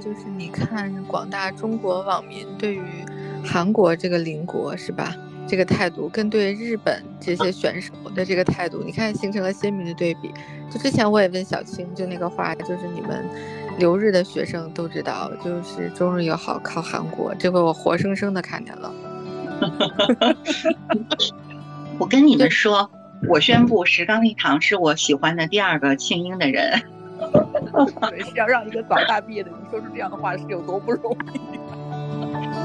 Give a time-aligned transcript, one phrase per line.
[0.00, 2.82] 就是你看广大中国网民对于
[3.44, 5.14] 韩国这个邻国是吧，
[5.46, 10.32] 这个态度跟对日本这些选手的这个态度，你看形成了鲜明的对比。
[10.70, 13.24] 就之前我也问小青，就那个话，就是你们
[13.78, 18.94] 留日的学生都知道，就是中日友好靠韩国，这回我活生生的看见了。
[21.98, 22.90] 我跟你们说，
[23.28, 26.80] 我宣布石刚一堂是我喜欢的第二个庆英的人。
[28.24, 31.58] 是要让一个早大毕业的人说出这样的话是有多不容易？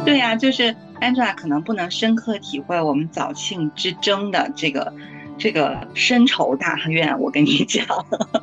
[0.06, 4.94] 对呀，就是 Angela 可能不能深刻体会我们早庆之争的这个
[5.38, 7.20] 这个深仇大怨。
[7.20, 7.86] 我跟你讲，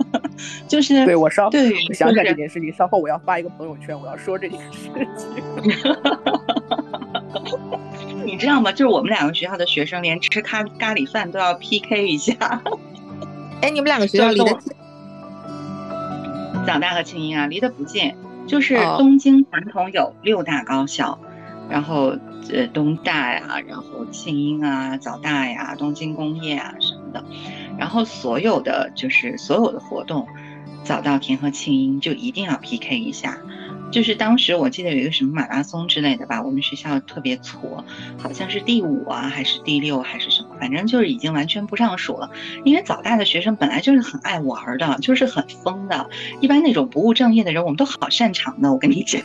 [0.66, 5.42] 就是对我稍对想起来这件事情，稍后我要发一个朋友圈，我要说这件事情。
[8.24, 8.72] 你知道吗？
[8.72, 12.34] 就是我们两个学校的学生连吃咖咖喱饭都要 PK 一下。
[13.60, 14.71] 哎，你们两个学校离得近？
[16.66, 18.14] 早大和庆应啊，离得不近，
[18.46, 21.18] 就是东京传统有六大高校，
[21.68, 22.16] 然后
[22.50, 27.24] 呃东大呀，然后庆应啊，早大呀，东京工业啊什么的，
[27.78, 30.26] 然后所有的就是所有的活动，
[30.84, 33.38] 早稻田和庆应就一定要 PK 一下。
[33.90, 37.84] 就是当时我记得有一个什么马拉松之类的吧，我们学校特别挫，
[38.16, 42.30] 好像是第五啊，还是第六还是什么，反正就是已经完全不上数了。
[42.62, 46.08] 因为早大的学生本来就是很爱玩的，就是很疯的。
[46.40, 49.20] 一般那种不务正业的人，我们都好擅长的，我跟你讲。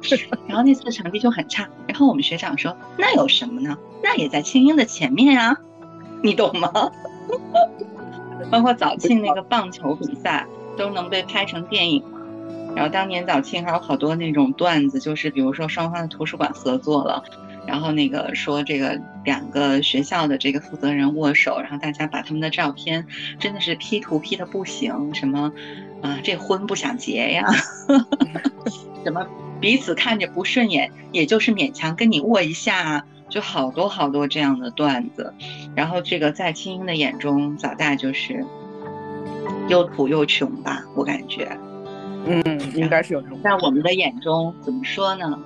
[0.46, 3.78] 然后那次成绩就很差，然后我们学长说：“那有什么呢？
[4.02, 5.56] 那也在青英的前面啊，
[6.22, 6.70] 你懂吗？”
[8.52, 12.04] 包括早庆那个棒球比赛都能被拍成电影。
[12.74, 17.22] 然后当年早庆还有好多那种段子，就是比如说双方的图书馆合作了，
[17.66, 23.06] 然后那个说这个两个学校的这个负责人握手，然后大家把他们的照片
[23.38, 25.52] 真的是 P 图 P 的不行，什么
[26.00, 27.46] 啊这婚不想结呀，
[29.04, 29.26] 什么
[29.60, 35.32] 彼此看着不顺眼，也就是勉强跟你握一下，就好多好多这样的段子。
[35.76, 38.44] 然后这个在青英的眼中，早大就是
[39.68, 41.56] 又土又穷吧，我感觉。
[42.26, 42.42] 嗯，
[42.74, 43.40] 应该是有这种。
[43.42, 45.38] 在我们的眼中，怎么说呢？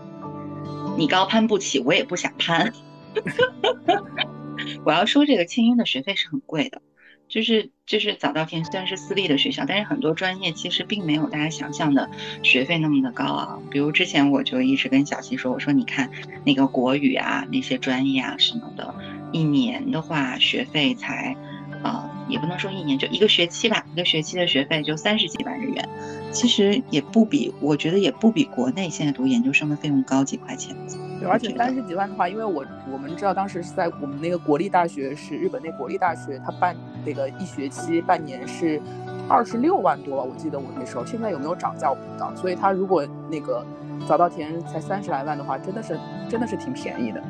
[0.96, 2.72] 你高攀不起，我也不想攀。
[4.84, 6.80] 我要说，这个清英的学费是很贵的，
[7.28, 12.10] 就是就是早稻田虽然是私立的学校，但是很多专业其实并没有大家想象的
[12.42, 13.58] 学费那么的高啊。
[13.70, 16.10] 比如之前我就一直跟小溪说，我说你看
[16.44, 18.94] 那个国语啊，那些专业啊什么的，
[19.32, 21.36] 一年的话学费才。
[21.82, 25.88] 啊，也不能说一年就一个学期吧，一个学期的学费就三十几万日元，
[26.32, 30.74] 其实也不比，我觉得也不比国内现在读研究生的费用高几块钱。
[31.18, 38.80] 对，而且三十几万的话，因为我我们知道当时是在我们那个国立大学，是日本那国立大学，它办那个一学期半年是
[39.28, 42.34] 二十六万多吧，我记得我那时候，现在有没有涨价我不知道。
[42.36, 43.64] 所以他如果那个
[44.06, 45.98] 早稻田才三十来万的话，真的是
[46.28, 47.22] 真的是挺便宜的。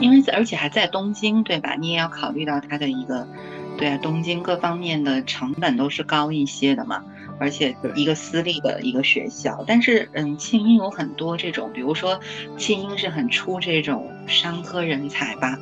[0.00, 1.76] 因为而且还在东京，对吧？
[1.78, 3.26] 你也要考虑到它的一个，
[3.76, 7.04] 对啊，东京各方面的成本都是高一些的嘛。
[7.40, 12.20] 而且一个私立的一个学校，但是嗯，庆应有很多这种，比如说
[12.56, 15.58] 庆应是很出这种商科人才吧，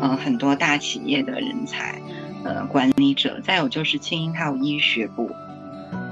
[0.00, 2.00] 嗯，很多大企业的人才，
[2.44, 3.40] 呃，管理者。
[3.40, 5.28] 再有就是庆应它有医学部。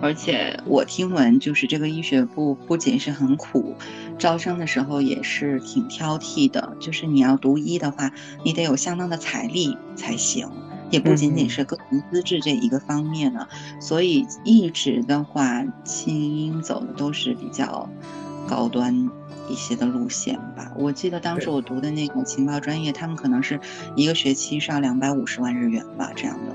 [0.02, 3.76] 而且我听闻，就是这个医学部不仅是很苦，
[4.18, 6.76] 招生的时候也是挺挑剔的。
[6.80, 8.10] 就是你要读医的话，
[8.44, 10.50] 你得有相当的财力才行，
[10.90, 13.46] 也不仅仅是个人资质这一个方面呢。
[13.80, 17.88] 所以一直的话，青英走的都是比较
[18.48, 19.08] 高端
[19.48, 20.72] 一些的路线吧。
[20.76, 23.58] 我记得当时我读的那个情报专业，他们可能是
[23.96, 26.54] 一个学期是要两百五十万日元吧，这样的。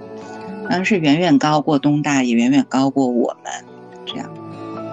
[0.63, 3.53] 当然是远远高过东大，也远远高过我们，
[4.05, 4.27] 这样，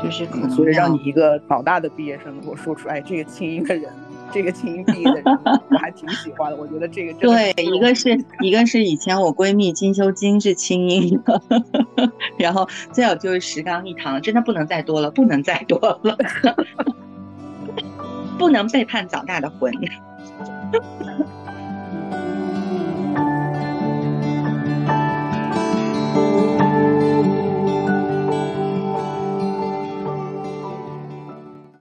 [0.03, 0.51] 就是可能。
[0.51, 3.91] 所以让你一个早大的毕业生给我说出来，这个清音的人，
[4.33, 5.25] 这个清英毕业的人，
[5.71, 6.57] 我还挺喜欢的。
[6.57, 11.43] 我觉得这个对，一个是一个是以前我闺蜜金修金是清音的，
[12.39, 16.17] 然后再有就是石刚一堂，真的不能再多了，不能再多了，
[18.39, 19.73] 不能背叛早大的魂。